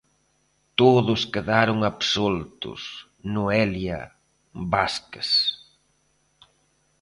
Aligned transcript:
Todos 0.79 1.21
quedaron 1.33 1.79
absoltos, 1.91 2.81
Noelia 3.33 3.99
Vázquez. 4.71 5.29